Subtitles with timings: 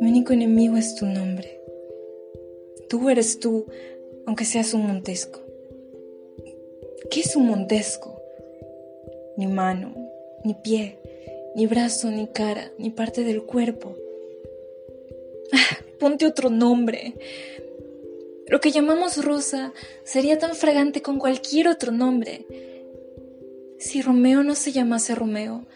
[0.00, 1.60] Mi único enemigo es tu nombre.
[2.88, 3.66] Tú eres tú,
[4.26, 5.40] aunque seas un montesco.
[7.10, 8.20] ¿Qué es un montesco?
[9.36, 9.94] Ni mano,
[10.44, 10.98] ni pie,
[11.54, 13.96] ni brazo, ni cara, ni parte del cuerpo.
[15.52, 17.14] Ah, ponte otro nombre.
[18.46, 19.72] Lo que llamamos rosa
[20.04, 22.46] sería tan fragante con cualquier otro nombre.
[23.84, 25.66] Si Romeo no se llamase Romeo,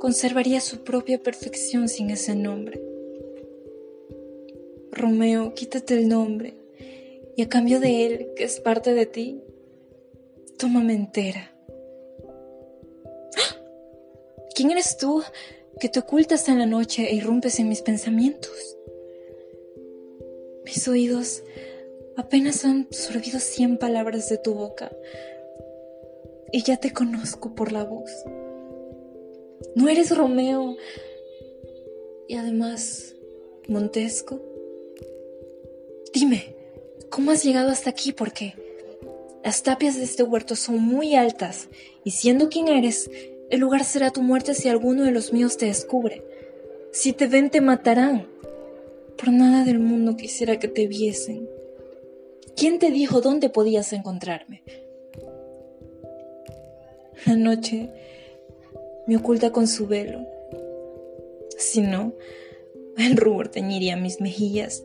[0.00, 2.82] conservaría su propia perfección sin ese nombre.
[4.90, 6.54] Romeo, quítate el nombre,
[7.36, 9.40] y a cambio de él, que es parte de ti,
[10.58, 11.52] tómame entera.
[13.36, 13.56] ¡Ah!
[14.56, 15.22] ¿Quién eres tú
[15.78, 18.76] que te ocultas en la noche e irrumpes en mis pensamientos?
[20.64, 21.44] Mis oídos
[22.16, 24.90] apenas han absorbido cien palabras de tu boca
[26.52, 28.10] y ya te conozco por la voz.
[29.74, 30.76] No eres Romeo
[32.26, 33.14] y además
[33.68, 34.40] Montesco.
[36.12, 36.56] Dime,
[37.10, 38.12] ¿cómo has llegado hasta aquí?
[38.12, 38.54] Porque
[39.44, 41.68] las tapias de este huerto son muy altas
[42.04, 43.10] y siendo quien eres,
[43.50, 46.22] el lugar será tu muerte si alguno de los míos te descubre.
[46.92, 48.28] Si te ven te matarán.
[49.16, 51.48] Por nada del mundo quisiera que te viesen.
[52.56, 54.62] ¿Quién te dijo dónde podías encontrarme?
[57.26, 57.88] La noche
[59.06, 60.26] me oculta con su velo.
[61.56, 62.14] Si no,
[62.96, 64.84] el rubor teñiría mis mejillas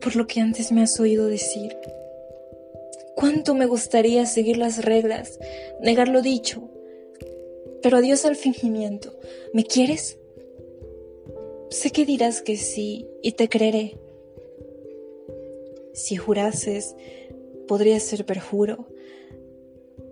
[0.00, 1.76] por lo que antes me has oído decir.
[3.14, 5.38] Cuánto me gustaría seguir las reglas,
[5.82, 6.68] negar lo dicho.
[7.82, 9.14] Pero adiós al fingimiento.
[9.52, 10.18] ¿Me quieres?
[11.70, 13.98] Sé que dirás que sí y te creeré.
[15.92, 16.94] Si jurases,
[17.68, 18.86] podría ser perjuro.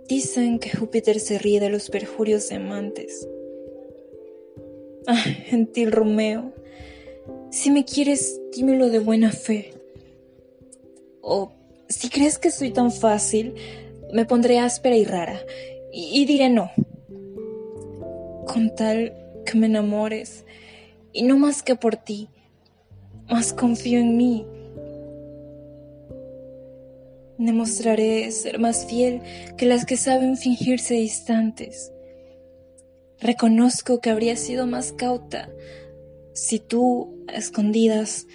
[0.09, 3.28] Dicen que Júpiter se ríe de los perjurios de amantes.
[5.06, 6.53] Ah, gentil Romeo,
[7.51, 9.75] si me quieres, dímelo de buena fe.
[11.20, 11.53] O
[11.89, 13.55] si crees que soy tan fácil,
[14.13, 15.41] me pondré áspera y rara
[15.92, 16.70] y diré no.
[18.47, 19.14] Con tal
[19.45, 20.45] que me enamores,
[21.13, 22.29] y no más que por ti,
[23.29, 24.47] más confío en mí.
[27.38, 29.22] Demostraré ser más fiel
[29.56, 31.92] que las que saben fingirse distantes.
[33.20, 35.48] Reconozco que habría sido más cauta
[36.38, 38.28] si tú, a escondidas,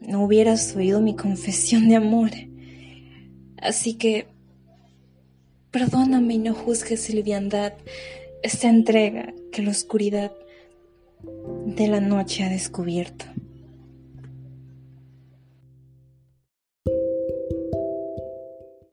[0.00, 2.30] no hubieras oído mi confesión de amor.
[3.58, 4.28] Así que,
[5.70, 7.74] perdóname y no juzgues liviandad
[8.42, 10.32] esta entrega que la oscuridad
[11.66, 13.26] de la noche ha descubierto.